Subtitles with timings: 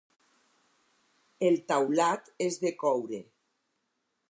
[1.49, 3.23] El taulat és de coure.